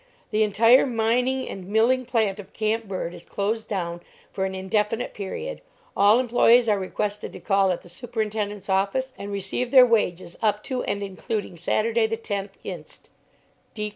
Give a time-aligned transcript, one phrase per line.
[0.31, 4.01] The entire mining and milling plant of Camp Bird is closed down
[4.33, 5.61] for an indefinite period.
[5.95, 10.63] All employees are requested to call at the superintendent's office and receive their wages up
[10.63, 13.09] to and including Saturday, the 10th inst.